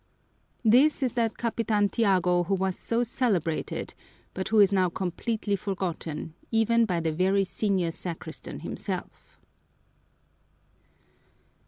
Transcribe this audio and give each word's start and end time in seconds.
This 0.65 1.03
is 1.03 1.13
that 1.13 1.37
Capitan 1.37 1.87
Tiago 1.87 2.45
who 2.45 2.55
was 2.55 2.75
so 2.75 3.03
celebrated, 3.03 3.93
but 4.33 4.47
who 4.47 4.59
is 4.59 4.71
now 4.71 4.89
completely 4.89 5.55
forgotten, 5.55 6.33
even 6.49 6.85
by 6.85 6.99
the 6.99 7.11
very 7.11 7.43
senior 7.43 7.91
sacristan 7.91 8.61
himself. 8.61 9.39